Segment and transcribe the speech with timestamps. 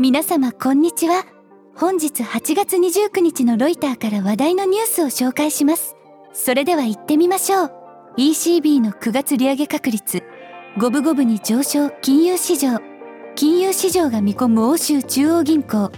[0.00, 1.24] 皆様こんにちは。
[1.74, 5.96] 本日8月29日のロイターから話題のニュースを紹介します。
[6.32, 7.72] それでは行ってみましょう。
[8.16, 10.22] ECB の9月利上げ確率。
[10.78, 11.90] 五分五分に上昇。
[12.00, 12.80] 金融市場。
[13.34, 15.90] 金融市場が見込む欧州中央銀行。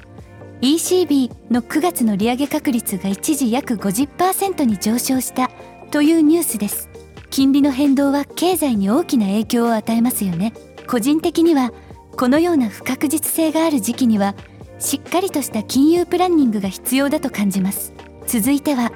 [0.62, 5.50] ECB の9月の利上げ確率が一時約50%に上昇した。
[5.90, 6.88] というニュースです。
[7.28, 10.54] 金利の変動は経済に大きな影響を与えますよね。
[10.86, 11.74] 個人的には
[12.16, 14.34] このような不確実性がある時期には
[14.78, 17.92] しっかりとした金融プランニングが必要だと感じます。
[18.26, 18.92] 続いては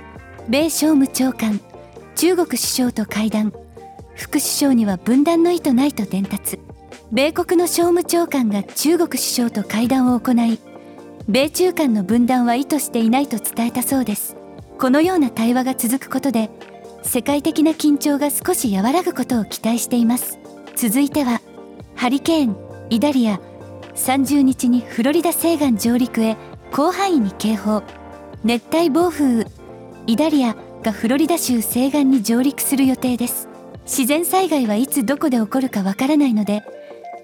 [0.48, 1.60] 米商務長官
[2.16, 3.52] 中国首相と会談。
[4.14, 6.60] 副首相には分断の意図ないと伝達。
[7.12, 10.58] 米国の商務長官が中国首相と会談を行い
[11.28, 14.36] 米中間の分断は意図していないと伝えたそうです。
[14.78, 16.50] このような対話が続くことで
[17.02, 20.38] 世界的な緊張が少し和らぐことを期待しています。
[20.76, 21.40] 続いては
[21.94, 22.63] ハリケーン。
[22.90, 23.40] イダリア
[23.94, 26.36] 30日にフロリダ西岸上陸へ
[26.70, 27.82] 広範囲に警報。
[28.44, 29.46] 熱帯暴風雨
[30.06, 33.48] イダリアがフロリダ州西岸に上陸する予定です。
[33.84, 36.62] 自然災害はいつどこで起こるかわからないので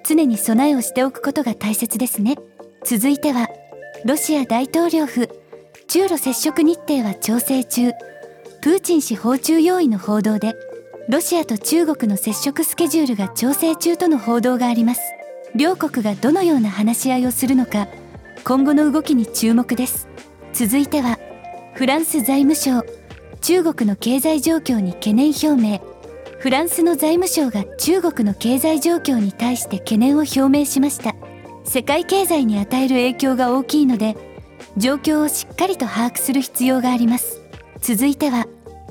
[0.06, 2.36] 常に備えをしておくことが大切ですね。
[2.84, 3.48] 続いては
[4.04, 5.28] ロシア大統領府
[5.88, 7.92] 中ロ接触日程は調整中。
[8.62, 10.54] プーチン氏訪中用意の報道で
[11.08, 15.00] ロシアと中国の接触スケジュールが調整中との報道があります。
[15.54, 17.88] 両国がどのような話し合いをするのか
[18.44, 20.08] 今後の動きに注目です。
[20.52, 21.18] 続いては
[21.74, 22.84] フランス財務省
[23.40, 25.80] 中国の経済状況に懸念表明。
[26.38, 31.14] フランスの財務省が中国の経済状況に対して懸念を表明しました。
[31.64, 34.16] 世界経済に与える影響が大きいので
[34.76, 37.40] 状況をしっかりと把握する必要があります。
[37.80, 38.46] 続いては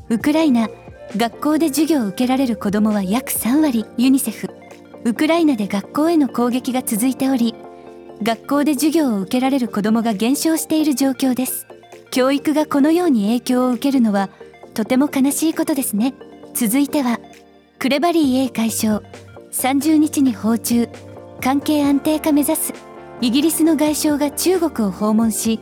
[0.10, 0.70] ウクライナ
[1.16, 4.59] 学校で授業を受けられる子どもは約3割ユニセフ。
[5.06, 7.56] ウクライナで学校への攻撃が続いており
[8.22, 11.68] 学校で授業を受けられる子どもが減少している状況です。
[12.12, 14.30] 教育がこのように影響を受けるのは
[14.74, 16.14] とても悲しいことですね。
[16.54, 17.20] 続いては
[17.78, 19.02] クレバリー A 解消
[19.52, 20.90] 30日に訪中。
[21.42, 22.74] 関係安定化目指す。
[23.22, 25.60] イギリスの外相が中国を訪問し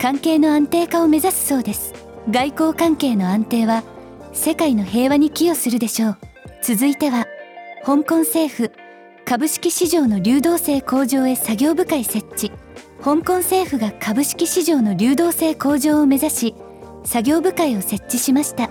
[0.00, 1.92] 関係の安定化を目指すそうです。
[2.30, 3.82] 外交関係の安定は
[4.32, 6.18] 世界の平和に寄与するでしょう。
[6.62, 7.26] 続いては
[7.88, 8.70] 香港政府
[9.24, 12.52] 株式市場の流動性向上へ作業部会設置。
[13.02, 16.54] 香港政府が株式市場の流動性向上を目指し
[17.04, 18.68] 作業部会を設置しました。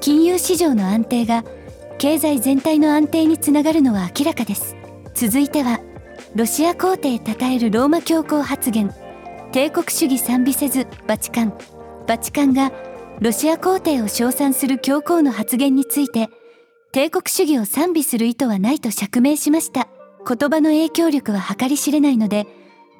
[0.00, 1.44] 金融市場の安定が
[1.96, 4.76] 経済全体の安定につながるのは明らかです。
[5.14, 5.80] 続いては
[6.34, 8.94] ロシア皇帝称えるローマ教皇発言。
[9.50, 11.54] 帝国主義賛美せずバチカン。
[12.06, 12.70] バチカンが
[13.20, 16.28] ロシア皇帝を称賛する教皇の発言について
[16.98, 19.86] 帝国主義を賛美する意図はないと釈明しました。
[20.26, 22.48] 言葉の影響力は計り知れないので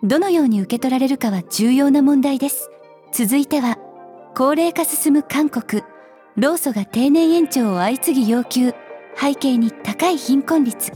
[0.05, 2.71] どのように受け取られるかは重要な問題です。
[3.13, 3.77] 続いては
[4.37, 5.83] 高齢化進む韓国。
[6.37, 8.73] 労組が定年延長を相次ぎ要求。
[9.17, 10.93] 背景に高い貧困率。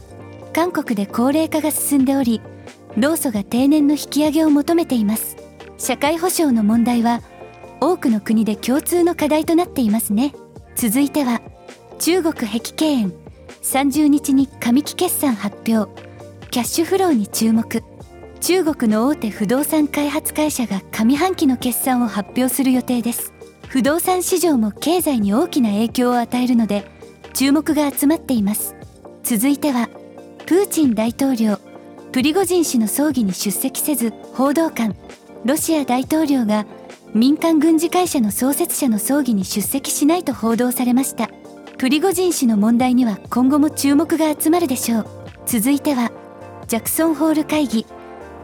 [0.52, 2.40] 韓国で高齢化が進んでおり
[2.96, 5.36] 労組が定年の引き上げを求めています。
[5.76, 7.20] 社会保障の問題は
[7.80, 10.32] 多くの国で共通の課題となっていますね。
[10.76, 11.42] 続いては
[12.04, 13.12] 中国碧桂園。
[13.62, 15.88] 30日に上期決算発表。
[16.50, 17.84] キャッシュフローに注目。
[18.40, 23.32] 中国の大手不動産開発会社が上半期の決算を発表する予定です。
[23.68, 26.90] 不動産市場も経済に大きな影響を与えるので
[27.34, 28.74] 注目が集まっています。
[29.22, 29.88] 続いては
[30.46, 31.60] プーチン大統領。
[32.10, 34.96] プリゴジン氏の葬儀に出席せず報道官。
[35.44, 36.66] ロシア大統領が
[37.14, 41.30] 民間軍事会社の創設者の葬儀に出席しないと報道されました。
[41.82, 45.06] プリゴジン氏の問題には今後も注目が集まるでしょう。
[45.46, 46.12] 続いては
[46.68, 47.86] ジャクソンホール会議。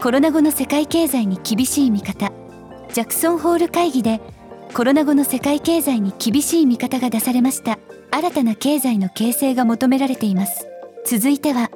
[0.01, 2.33] コロナ後の世界経済に厳しい見方。
[2.91, 4.19] ジャクソンホール会議で
[4.73, 7.79] コロナ後の世界経済に厳しい見方が出されました。
[8.11, 10.67] 新たな経済の形成が求められています。
[11.05, 11.71] 続いては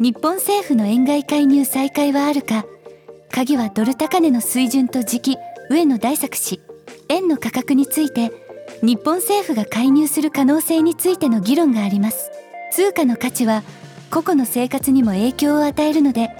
[0.00, 2.64] 日本政府の円買い介入再開はあるか。
[3.30, 5.36] 鍵はドル高値の水準と時期
[5.70, 6.60] 上野大作氏。
[7.08, 8.32] 円の価格について
[8.82, 12.30] 日本政府が介入する可能性についての議論があります。
[12.72, 13.62] 通貨の価値は
[14.10, 16.30] 個々の生活にも影響を与えるので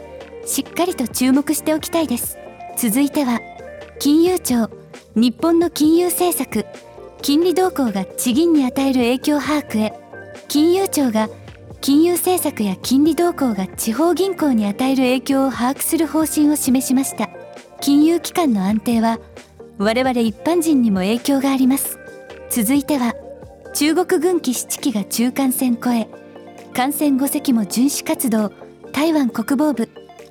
[0.46, 2.38] しっかりと注目しておきたいです。
[2.76, 3.40] 続いては
[3.98, 4.70] 金融庁。
[5.14, 6.66] 日本の金融政策。
[7.22, 9.92] 金利動向が地銀に与える影響把握へ。
[10.48, 11.28] 金融庁が
[11.80, 17.30] 金融政策や金利動向が地方銀行に与える影響を把握する方針を示しました。
[17.80, 19.20] 金融機関の安定は
[19.78, 21.98] 我々一般人にも影響があります。
[22.54, 23.14] 続いては
[23.74, 26.08] 中国軍機7機が中間線越え
[26.72, 28.52] 艦船5隻も巡視活動
[28.92, 29.88] 台湾国防部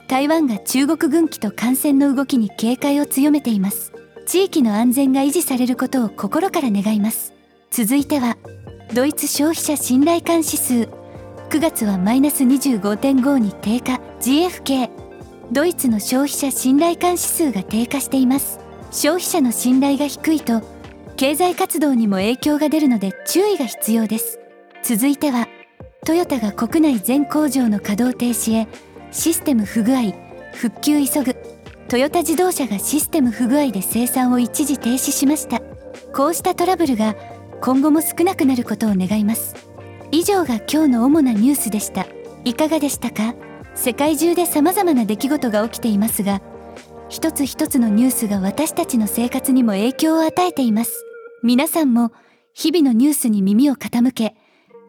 [0.08, 3.92] 台湾が中国軍機と艦船の動きに警戒を強めています。
[4.26, 7.34] 地域の安全が維持されることを心から願います。
[7.72, 8.38] 続いては
[8.94, 10.74] ドイツ消費者信頼感指数
[11.50, 14.90] 9月はマイナス25.5に低下 GFK
[15.52, 18.62] ドイツの消費者信頼感指数が低下しています。
[18.92, 20.62] 消費者の信頼が低いと
[21.16, 24.40] 経済活動にも影響が出るので注意が必要です。
[24.84, 25.48] 続いては
[26.06, 28.68] トヨタが国内全工場の稼働停止へ
[29.12, 30.14] システム不具合
[30.54, 31.36] 復旧急ぐ。
[31.88, 35.62] トヨタ自動車がシステム不具合で生産を一時停止しました。
[36.14, 37.16] こうしたトラブルが
[37.62, 39.56] 今後も少なくなることを願います。
[40.12, 42.06] 以上が今日の主なニュースでした。
[42.44, 43.36] いかがでしたか？
[43.76, 46.42] 世界中で様々な出来事が起きていますが
[47.14, 51.06] 一つ一つのニュースが私たちの生活にも影響を与えています。
[51.44, 52.12] 皆さんも
[52.56, 54.32] 日々のニュースに耳を傾け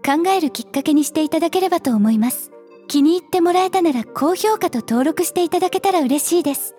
[0.02, 2.50] 考えるきっかけにしていただければと思います。
[2.88, 6.74] 気に入ってもらえたなら高評価と登録していただけたら嬉しいです。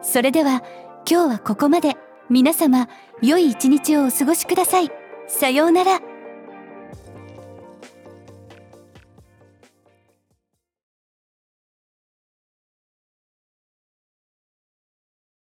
[0.00, 0.62] それでは
[1.06, 1.94] 今日はここまで。
[2.30, 2.88] 皆様
[3.20, 4.88] 良い一日をお過ごしください。
[5.28, 6.15] さようなら。